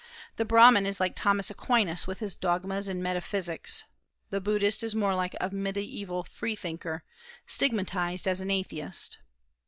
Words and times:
The 0.37 0.45
Brahman 0.45 0.87
is 0.87 0.99
like 0.99 1.15
Thomas 1.15 1.51
Aquinas 1.51 2.07
with 2.07 2.17
his 2.21 2.35
dogmas 2.35 2.87
and 2.87 3.03
metaphysics; 3.03 3.83
the 4.31 4.41
Buddhist 4.41 4.81
is 4.81 4.95
more 4.95 5.13
like 5.13 5.35
a 5.39 5.51
mediaeval 5.51 6.23
freethinker, 6.23 7.03
stigmatized 7.45 8.27
as 8.27 8.41
an 8.41 8.49
atheist. 8.49 9.19